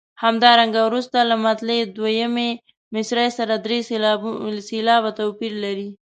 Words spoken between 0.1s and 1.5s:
همدارنګه وروسته له